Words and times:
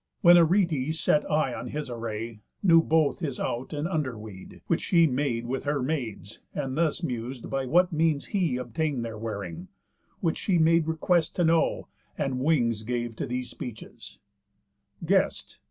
When 0.21 0.35
Arete 0.35 0.95
set 0.95 1.29
eye 1.29 1.53
on 1.53 1.67
his 1.67 1.87
array; 1.87 2.39
Knew 2.63 2.81
both 2.81 3.19
his 3.19 3.39
out 3.39 3.71
and 3.71 3.87
under 3.87 4.17
weed, 4.17 4.61
which 4.65 4.81
she 4.81 5.05
Made 5.05 5.45
with 5.45 5.63
her 5.65 5.79
maids; 5.83 6.39
and 6.55 6.73
mus'd 6.73 7.51
by 7.51 7.67
what 7.67 7.91
means 7.93 8.25
he 8.33 8.57
Obtain'd 8.57 9.05
their 9.05 9.19
wearing; 9.19 9.67
which 10.19 10.39
she 10.39 10.57
made 10.57 10.87
request 10.87 11.35
To 11.35 11.43
know, 11.43 11.87
and 12.17 12.39
wings 12.39 12.81
gave 12.81 13.15
to 13.17 13.27
these 13.27 13.51
speeches: 13.51 14.17
"Guest! 15.05 15.59